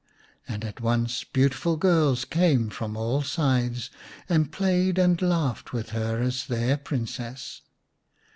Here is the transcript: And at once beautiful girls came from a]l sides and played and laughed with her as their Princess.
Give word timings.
And 0.47 0.65
at 0.65 0.81
once 0.81 1.23
beautiful 1.23 1.77
girls 1.77 2.25
came 2.25 2.71
from 2.71 2.95
a]l 2.95 3.21
sides 3.21 3.91
and 4.27 4.51
played 4.51 4.97
and 4.97 5.21
laughed 5.21 5.73
with 5.73 5.89
her 5.91 6.19
as 6.19 6.47
their 6.47 6.75
Princess. 6.75 7.61